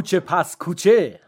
کوچه 0.00 0.20
پس 0.20 0.56
کوچه. 0.56 1.20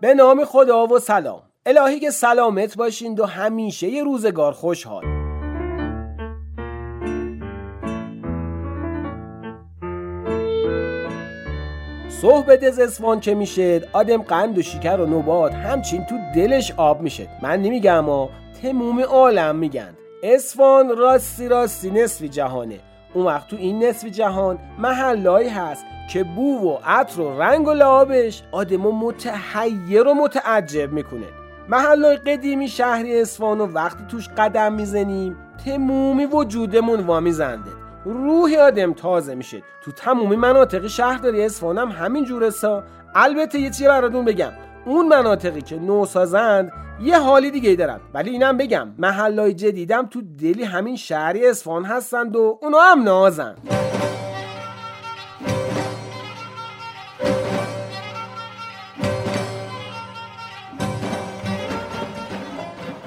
به 0.00 0.14
نام 0.14 0.44
خدا 0.44 0.86
و 0.86 0.98
سلام. 0.98 1.42
الهی 1.66 2.00
که 2.00 2.10
سلامت 2.10 2.76
باشین 2.76 3.18
و 3.18 3.24
همیشه 3.24 3.88
یه 3.88 4.04
روزگار 4.04 4.52
خوشحال. 4.52 5.04
صبح 12.08 12.56
دز 12.56 12.78
اسفان 12.78 13.20
که 13.20 13.34
میشه 13.34 13.88
آدم 13.92 14.22
قند 14.22 14.58
و 14.58 14.62
شکر 14.62 14.96
و 14.96 15.06
نوبات 15.06 15.52
همچین 15.52 16.04
تو 16.04 16.16
دلش 16.34 16.72
آب 16.76 17.00
میشه 17.00 17.28
من 17.42 17.62
نمیگم 17.62 17.94
اما 17.94 18.30
تموم 18.62 19.00
عالم 19.00 19.56
میگن. 19.56 19.96
اسفان 20.22 20.96
راستی 20.96 21.48
راستی 21.48 21.90
نصفی 21.90 22.28
جهانه. 22.28 22.78
اون 23.14 23.26
وقت 23.26 23.48
تو 23.48 23.56
این 23.56 23.84
نصفی 23.84 24.10
جهان 24.10 24.58
محلایی 24.78 25.48
هست 25.48 25.84
که 26.12 26.24
بو 26.24 26.68
و 26.68 26.78
عطر 26.84 27.20
و 27.20 27.42
رنگ 27.42 27.68
و 27.68 27.72
لعابش 27.72 28.42
آدمو 28.52 28.92
متحیر 28.92 30.08
و 30.08 30.14
متعجب 30.14 30.92
می‌کنه. 30.92 31.26
محلای 31.68 32.16
قدیمی 32.16 32.68
شهری 32.68 33.20
اسفان 33.20 33.60
و 33.60 33.66
وقتی 33.66 34.04
توش 34.08 34.28
قدم 34.28 34.72
می‌زنیم 34.72 35.36
تمومی 35.64 36.26
وجودمون 36.26 37.00
وامی 37.00 37.32
زنده 37.32 37.70
روحی 38.04 38.56
آدم 38.56 38.92
تازه 38.92 39.34
میشه. 39.34 39.62
تو 39.84 39.92
تمومی 39.92 40.36
مناطق 40.36 40.86
شهرداری 40.86 41.48
هم 41.62 41.88
همین 41.88 42.24
جورسا 42.24 42.84
البته 43.14 43.58
یه 43.58 43.70
چیه 43.70 43.88
براتون 43.88 44.24
بگم. 44.24 44.52
اون 44.90 45.08
مناطقی 45.08 45.62
که 45.62 45.76
نو 45.76 46.06
سازند 46.06 46.72
یه 47.02 47.18
حالی 47.18 47.50
دیگه 47.50 47.74
دارن. 47.74 48.00
ولی 48.14 48.30
اینم 48.30 48.56
بگم 48.56 48.88
محلای 48.98 49.54
جدیدم 49.54 50.06
تو 50.06 50.22
دلی 50.40 50.64
همین 50.64 50.96
شهری 50.96 51.46
اصفهان 51.46 51.84
هستند 51.84 52.36
و 52.36 52.58
اونا 52.62 52.78
هم 52.80 53.02
نازن. 53.02 53.54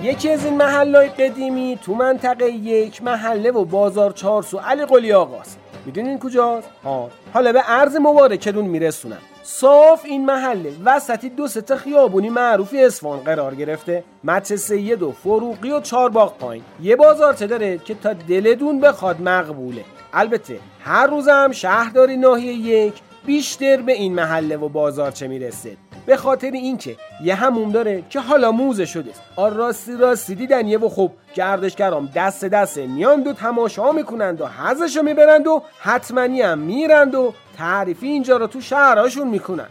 یکی 0.02 0.30
از 0.30 0.46
این 0.46 0.58
محلهای 0.58 1.10
قدیمی 1.10 1.80
تو 1.82 1.96
منطقه 1.96 2.50
یک 2.52 3.04
محله 3.04 3.52
و 3.52 3.66
بازار 3.66 4.12
چارسو 4.12 4.58
علی 4.58 4.86
قلی 4.86 5.14
آقاست. 5.14 5.60
می‌دونین 5.86 6.20
کجاست؟ 6.20 6.70
ها 6.84 7.10
حالا 7.34 7.52
به 7.54 7.60
عرض 7.60 7.96
مبارکتون 7.96 8.66
میرسونم. 8.66 9.33
صاف 9.46 10.06
این 10.06 10.26
محله 10.26 10.74
وسطی 10.86 11.30
دو 11.30 11.48
سه 11.48 11.76
خیابونی 11.76 12.30
معروفی 12.30 12.84
اسفان 12.84 13.20
قرار 13.20 13.56
گرفته. 13.56 14.04
مچ 14.24 14.54
سید 14.54 15.04
و 15.04 15.12
فروغی 15.12 15.72
و 15.72 15.82
چهار 15.82 16.10
باغ 16.10 16.38
پایین. 16.38 16.64
یه 16.82 16.96
بازارچه 16.96 17.48
داره 17.48 17.78
که 17.78 17.96
تا 17.96 18.14
دلتون 18.14 18.80
بخواد 18.80 19.22
مقبوله. 19.22 19.84
البته 20.14 20.60
هر 20.84 21.08
روزم 21.08 21.52
شهرداری 21.52 22.18
ناحیه 22.18 22.54
یک 22.54 22.94
بیشتر 23.26 23.78
به 23.78 23.94
این 23.94 24.14
محله 24.14 24.58
و 24.58 24.70
بازارچه 24.70 25.28
می‌رسه. 25.28 25.78
به 26.06 26.18
خاطر 26.18 26.52
اینکه 26.52 26.96
یه 27.24 27.36
هموم 27.36 27.72
داره 27.72 28.04
که 28.10 28.20
حالا 28.20 28.52
موزه 28.52 28.86
شده 28.86 29.12
آر 29.36 29.52
راستی 29.52 29.98
راستی 29.98 30.36
دیدن 30.36 30.76
و 30.76 30.90
خب 30.90 31.12
گردشگرام 31.34 32.10
دست 32.16 32.46
دست 32.46 32.78
میان 32.78 33.24
دو 33.24 33.34
تماشا 33.34 33.92
می‌کنند 33.92 34.42
و 34.42 34.48
حزشو 34.48 35.02
می‌برند 35.02 35.48
و 35.48 35.64
حتمنی 35.80 36.42
هم 36.42 36.60
میرند 36.60 37.16
و 37.16 37.34
تعریفی 37.58 38.08
اینجا 38.08 38.38
رو 38.38 38.48
تو 38.48 38.62
شهرهاشون 38.62 39.28
می‌کنند 39.28 39.70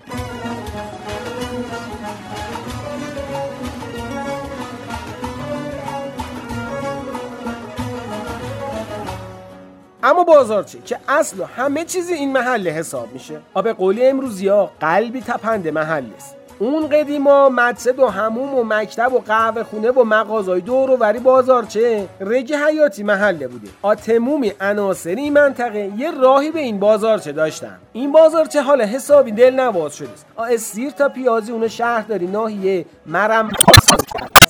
اما 10.04 10.25
بازارچه 10.25 10.78
که 10.84 10.98
اصل 11.09 11.44
همه 11.56 11.84
چیزی 11.84 12.15
این 12.15 12.32
محله 12.32 12.71
حساب 12.71 13.12
میشه. 13.12 13.41
آب 13.54 13.69
قولی 13.69 14.06
امروزی 14.06 14.48
ها 14.48 14.71
قلبی 14.81 15.21
تپنده 15.21 15.71
محله 15.71 16.16
است 16.16 16.41
اون 16.62 16.89
قدیما 16.89 17.49
مدرسه 17.49 17.93
و 17.93 18.06
هموم 18.06 18.55
و 18.55 18.65
مکتب 18.65 19.12
و 19.12 19.19
قهوه 19.19 19.62
خونه 19.62 19.91
و 19.91 20.05
مغازای 20.05 20.61
دور 20.61 20.91
و 20.91 20.97
وری 20.97 21.19
بازارچه 21.19 22.09
رگ 22.21 22.55
حیاتی 22.55 23.03
محله 23.03 23.49
بوده. 23.49 23.69
آتمومی 23.83 24.53
عناصری 24.61 25.21
این 25.21 25.33
منطقه. 25.33 25.93
یه 25.97 26.11
راهی 26.11 26.51
به 26.51 26.61
این 26.61 26.81
بازارچه 26.81 27.33
داشتن؟ 27.33 27.78
این 27.93 28.12
بازارچه 28.12 28.62
حالا 28.62 28.84
حسابی 28.84 29.33
دل 29.33 29.55
نواز 29.55 29.97
شده 29.97 30.09
است. 30.12 30.56
سیر 30.56 30.91
تا 30.91 31.09
پیازی 31.09 31.53
اون 31.53 31.69
شهرداری 31.69 32.27
ناحیه 32.27 32.84
مرم. 33.06 33.49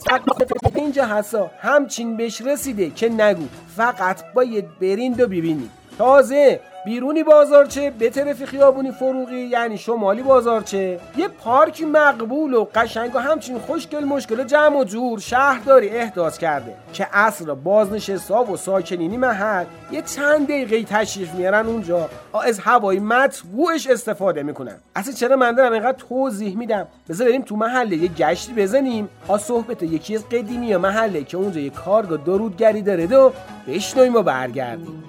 اینجا 0.75 1.05
حسا 1.05 1.51
همچین 1.61 2.17
بهش 2.17 2.41
رسیده 2.41 2.91
که 2.91 3.09
نگو. 3.09 3.45
فقط 3.77 4.33
باید 4.35 4.65
برین 4.81 5.13
و 5.13 5.17
ببینید 5.17 5.71
تازه 5.99 6.61
بیرونی 6.85 7.23
بازارچه 7.23 7.91
به 7.91 8.11
طرف 8.11 8.45
خیابونی 8.45 8.91
فروغی 8.91 9.41
یعنی 9.41 9.79
شمالی 9.79 10.23
بازارچه. 10.23 11.01
یه 11.17 11.29
پارک 11.29 11.83
مقبول 11.83 12.55
و 12.55 12.67
قشنگ 12.75 13.15
و 13.15 13.19
همچین 13.19 13.59
خوشگل 13.59 14.05
مشکل 14.05 14.45
جمع 14.45 14.79
و 14.79 14.85
جور 14.85 15.19
شهرداری 15.19 15.89
احداث 15.89 16.39
کرده 16.39 16.75
که 16.93 17.07
اصر 17.13 17.55
بازنشستا 17.55 18.45
و 18.45 18.57
ساکنینی 18.57 19.17
محل 19.17 19.65
یه 19.93 20.03
چند 20.03 20.47
دقیقه 20.47 20.85
تشریف 20.85 21.35
میارن 21.35 21.67
اونجا. 21.67 22.09
از 22.45 22.59
هوای 22.59 22.99
مطبوعش 22.99 23.87
استفاده 23.87 24.43
می‌کنن. 24.43 24.77
اصلا 24.97 25.15
چرا 25.15 25.37
من 25.37 25.55
دارم 25.55 25.73
اینقدر 25.73 25.99
توضیح 26.09 26.57
میدم؟ 26.57 26.87
بذار 27.09 27.29
بریم 27.29 27.43
تو 27.43 27.57
محله 27.57 27.97
یه 27.97 28.09
گشتی 28.09 28.53
بزنیم. 28.53 29.09
آ 29.29 29.39
صحبت 29.39 29.83
یکی 29.83 30.17
از 30.17 30.29
قدیمی 30.29 30.77
محله 30.77 31.25
که 31.25 31.37
اونجا 31.37 31.61
یه 31.61 31.71
کارگاه 31.71 32.19
درودگری 32.19 32.83
داره 32.83 33.07
و 33.07 33.31
بشنویم 33.67 34.15
و 34.15 34.23
برگردیم. 34.23 35.05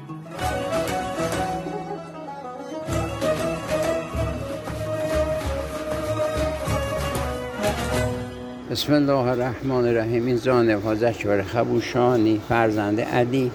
بسم 8.74 8.94
الله 8.94 9.28
الرحمن 9.28 9.88
الرحیم. 9.88 10.26
این 10.26 10.36
زانه 10.36 10.96
زکبر 10.96 11.44
خبوشانی 11.44 12.42
فرزند 12.50 13.02
علی 13.02 13.52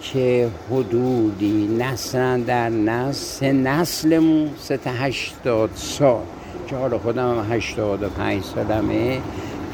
که 0.00 0.48
حدودی 0.70 1.76
نسل 1.78 2.40
در 2.40 2.68
نسل 2.68 3.12
سه 3.12 3.52
نسلمون 3.52 4.50
سه 4.58 4.76
تا 4.76 4.90
هشتاد 4.90 5.70
سال. 5.74 6.22
که 6.66 6.76
حالا 6.76 6.98
خودم 6.98 7.38
هم 7.38 7.56
هشتاد 7.56 8.02
و 8.02 8.08
پنج 8.08 8.42
سالمه. 8.42 9.20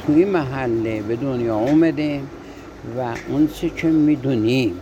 این 0.08 0.30
محله 0.30 1.02
به 1.02 1.16
دنیا 1.16 1.56
اومده 1.56 2.20
و 2.98 3.14
اون 3.28 3.48
چه 3.48 3.70
که 3.70 3.86
می‌دونیم 3.86 4.72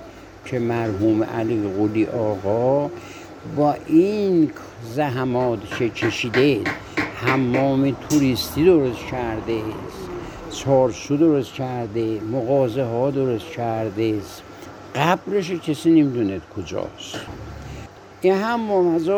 که 0.44 0.58
مرحوم 0.58 1.22
علی 1.22 1.62
قولی 1.76 2.06
آقا 2.06 2.90
با 3.56 3.74
این 3.86 4.50
زحمات 4.94 5.58
که 5.78 5.88
کشیده 5.88 6.60
حمام 7.18 7.96
توریستی 8.08 8.64
درست 8.64 9.06
کرده 9.10 9.60
چارسو 10.50 11.16
درست 11.16 11.52
کرده 11.52 12.20
مغازه 12.20 12.84
ها 12.84 13.10
درست 13.10 13.46
کرده 13.46 14.20
قبرش 14.94 15.50
کسی 15.50 15.90
نمی‌دونه 15.90 16.40
کجاست. 16.56 17.16
این 18.20 18.34
حمام 18.34 18.94
از 18.94 19.08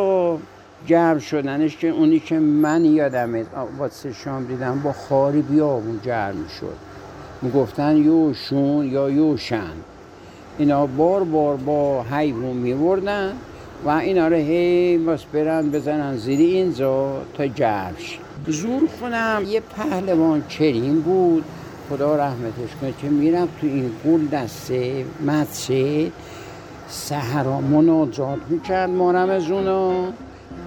گرم 0.86 1.18
شدنش 1.18 1.76
که 1.76 1.88
اونی 1.88 2.20
که 2.20 2.38
من 2.38 2.84
یادمه 2.84 3.46
واسه 3.78 4.12
شام 4.12 4.44
دیدم 4.44 4.80
با 4.84 4.92
خاری 4.92 5.42
بیابون 5.42 6.00
گرم 6.04 6.46
شد 6.60 6.76
می‌گفتن 7.42 7.96
یوشون 7.96 8.92
یا 8.92 9.10
یوشن. 9.10 9.72
اینا 10.58 10.86
بار 10.86 11.24
بار 11.24 11.56
با 11.56 12.02
حیوان 12.02 12.56
میوردن. 12.56 13.32
و 13.84 13.88
اینا 13.88 14.28
رو 14.28 14.36
هی 14.36 14.98
باز 14.98 15.24
برن 15.32 15.70
بزنن 15.70 16.16
زیر 16.16 16.38
اینجا 16.38 17.22
تا 17.34 17.46
جرش 17.46 18.18
زور 18.46 18.88
خونم 19.00 19.42
یه 19.48 19.60
پهلوان 19.60 20.42
کریم 20.46 21.00
بود. 21.00 21.44
خدا 21.90 22.16
رحمتش 22.16 22.74
کنه 22.80 22.92
که 23.02 23.08
میرم 23.08 23.48
تو 23.60 23.66
این 23.66 23.90
گل 24.06 24.26
دسته 24.26 25.04
مدسه 25.26 26.10
سهرا 26.88 27.60
مناجات 27.60 28.38
می‌کرد 28.48 28.90
مارم 28.90 29.30
از 29.30 29.50
اونا. 29.50 29.92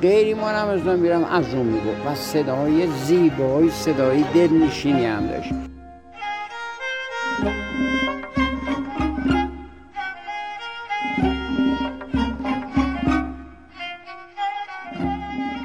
غیری 0.01 0.33
مارم 0.33 0.67
از 0.67 0.79
اونا 0.79 0.95
میرم 0.95 1.23
از 1.23 1.53
اون 1.53 1.65
میگو 1.65 1.89
و 1.89 2.15
صدای 2.15 2.87
زیبایی 3.05 3.69
صدای 3.69 4.23
دلنشینی 4.33 5.05
هم 5.05 5.27
داشت. 5.27 5.53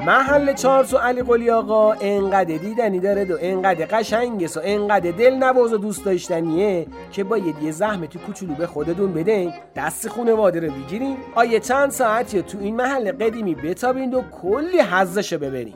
محل 0.06 0.53
چارس 0.53 0.94
و 0.94 0.97
علی 0.97 1.23
قلی 1.23 1.50
آقا 1.50 1.93
انقدر 1.93 2.56
دیدنی 2.56 3.00
داره 3.00 3.25
و 3.25 3.37
انقدر 3.41 3.87
قشنگه 3.87 4.47
و 4.47 4.61
انقدر 4.64 5.11
دل 5.11 5.35
نواز 5.35 5.73
و 5.73 5.79
دوست 5.79 6.05
داشتنیه 6.05 6.87
که 7.12 7.25
باید 7.25 7.62
یه 7.62 7.70
زحمتی 7.73 8.19
کوچولو 8.19 8.55
به 8.55 8.67
خودتون 8.67 9.12
بدین. 9.12 9.53
دست 9.76 10.08
خونواده 10.08 10.61
رو 10.61 10.73
بگیریم 10.73 11.17
آیه 11.35 11.61
چند 11.61 11.91
ساعتی 11.91 12.43
تو 12.43 12.58
این 12.61 12.76
محل 12.76 13.12
قدیمی 13.12 13.55
بتابین 13.55 14.14
و 14.14 14.23
کلی 14.43 14.81
حزش 14.81 15.32
ببرین. 15.32 15.75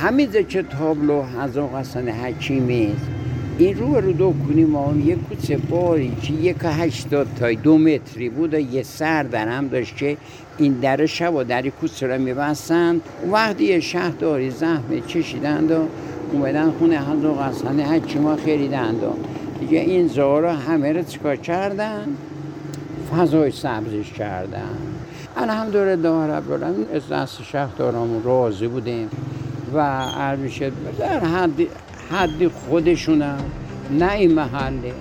همین 0.00 0.46
که 0.48 0.62
تابلو 0.62 1.22
حضا 1.22 1.66
حسن 1.66 2.08
حکیمی 2.08 2.96
این 3.62 3.78
رو 3.78 4.00
رو 4.00 4.12
دو 4.12 4.34
کنی 4.48 4.64
ما 4.64 4.94
یک 4.96 5.18
کوچه 5.28 5.56
باری 5.56 6.16
که 6.22 6.32
یک 6.32 6.56
هشتاد 6.62 7.26
تای 7.38 7.56
دو 7.56 7.78
متری 7.78 8.28
بود 8.28 8.54
یه 8.54 8.82
سر 8.82 9.22
در 9.22 9.48
هم 9.48 9.68
داشت 9.68 9.96
که 9.96 10.16
این 10.58 10.72
در 10.72 11.06
شب 11.06 11.34
و 11.34 11.44
در 11.44 11.68
کوچه 11.68 12.06
را 12.06 12.18
میبستند. 12.18 13.00
وقتی 13.32 13.64
یه 13.64 13.80
شهرداری 13.80 14.50
زحمه 14.50 15.00
چشیدند 15.00 15.70
و 15.70 15.86
اومدن 16.32 16.70
خونه 16.70 17.00
حضرت 17.00 17.38
حسن 17.38 17.80
هرچی 17.80 18.18
ما 18.18 18.36
خریدند 18.36 19.02
و 19.02 19.12
دیگه 19.60 19.80
این 19.80 20.08
زارا 20.08 20.52
همه 20.52 20.92
رو 20.92 21.02
چکار 21.02 21.36
کردن؟ 21.36 22.06
فضای 23.12 23.50
سبزش 23.50 24.12
کردن. 24.12 24.76
الحمدلله 25.36 26.26
رب 26.26 26.52
از 26.94 27.08
دست 27.08 27.42
شهردارامون 27.42 28.22
راضی 28.22 28.66
بودیم 28.66 29.10
و 29.74 29.80
عرض 30.02 30.40
در 30.98 31.20
حد 31.20 31.66
حد 32.12 32.48
خودشونم. 32.48 33.44
نه 33.90 34.12
این 34.12 34.34
محله. 34.34 34.92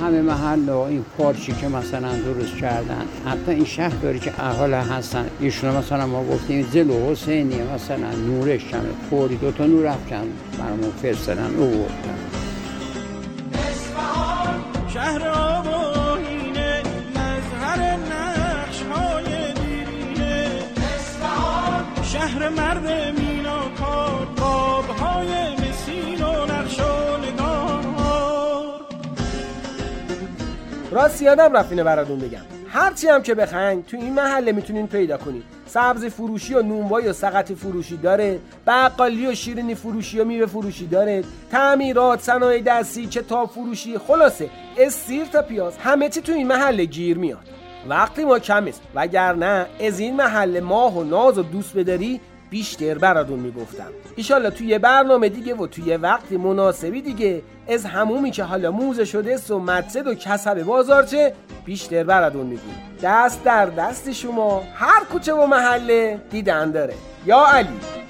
همه 0.00 0.22
محل 0.22 0.68
و 0.68 0.78
این 0.78 1.04
پارچی 1.18 1.52
که 1.52 1.68
مثلا 1.68 2.16
درست 2.16 2.56
کردن. 2.56 3.04
حتی 3.26 3.52
این 3.52 3.64
شهر 3.64 3.96
داری 4.02 4.18
که 4.18 4.40
احال 4.40 4.74
هستن. 4.74 5.26
ایشون 5.40 5.76
مثلا 5.76 6.06
ما 6.06 6.24
گفتیم 6.24 6.62
زل 6.72 6.90
و 6.90 7.10
حسینی 7.10 7.56
مثلا 7.74 8.10
نورش 8.26 8.64
کمه 8.64 8.80
پوری 9.10 9.36
دوتا 9.36 9.66
نور 9.66 9.86
افکن. 9.86 10.24
برامون 10.58 10.90
فرستدن 11.02 11.54
او 11.58 11.66
بردن 11.66 12.18
شهر 14.94 15.28
آباینه 15.28 16.82
مظهر 17.10 17.96
نقش 17.96 18.82
های 18.92 19.24
دیرینه. 19.54 20.48
شهر 22.02 22.48
مرد 22.48 23.21
راست 30.92 31.22
یادم 31.22 31.56
رفت 31.56 31.72
براتون 31.72 32.18
بگم. 32.18 32.40
هرچی 32.68 33.08
هم 33.08 33.22
که 33.22 33.34
بخواین 33.34 33.82
تو 33.82 33.96
این 33.96 34.12
محله 34.12 34.52
می‌تونین 34.52 34.86
پیدا 34.86 35.16
کنید 35.16 35.42
سبزی 35.66 36.10
فروشی 36.10 36.54
و 36.54 36.62
نونوایی 36.62 37.08
و 37.08 37.12
سقط 37.12 37.52
فروشی 37.52 37.96
داره. 37.96 38.38
بقالی 38.66 39.26
و 39.26 39.34
شیرینی 39.34 39.74
فروشی 39.74 40.20
و 40.20 40.24
میوه 40.24 40.46
فروشی 40.46 40.86
داره. 40.86 41.24
تعمیرات 41.50 42.20
صنایع 42.20 42.62
دستی 42.62 43.06
کتاب 43.06 43.50
فروشی. 43.50 43.98
خلاصه 43.98 44.50
استیر 44.78 45.24
تا 45.24 45.42
پیاز 45.42 45.76
همه 45.76 46.08
چی 46.08 46.20
تو 46.20 46.32
این 46.32 46.46
محله 46.46 46.84
گیر 46.84 47.18
میاد. 47.18 47.48
وقتی 47.88 48.24
ما 48.24 48.38
کم 48.38 48.66
است 48.66 48.82
وگرنه 48.94 49.66
از 49.80 50.00
این 50.00 50.16
محله 50.16 50.60
ماه 50.60 50.98
و 50.98 51.04
ناز 51.04 51.38
و 51.38 51.42
دوست 51.42 51.76
بداری 51.76 52.20
بیشتر 52.52 52.98
براتون 52.98 53.38
می‌گفتم. 53.38 53.88
ایشالله 54.16 54.50
توی 54.50 54.78
برنامه 54.78 55.28
دیگه 55.28 55.54
و 55.54 55.66
توی 55.66 55.96
وقتی 55.96 56.36
مناسبی 56.36 57.02
دیگه 57.02 57.42
از 57.68 57.84
همومی 57.84 58.30
که 58.30 58.44
حالا 58.44 58.70
موزه 58.70 59.04
شده 59.04 59.36
و 59.50 59.58
مدسد 59.58 60.06
و 60.06 60.14
کسب 60.14 60.62
بازارچه 60.62 61.34
بیشتر 61.64 62.04
براتون 62.04 62.46
میگیم. 62.46 62.74
دست 63.02 63.44
در 63.44 63.66
دست 63.66 64.12
شما 64.12 64.62
هر 64.74 65.04
کوچه 65.04 65.34
و 65.34 65.46
محله 65.46 66.20
دیدن 66.30 66.70
داره. 66.70 66.94
یا 67.26 67.46
علی. 67.46 68.01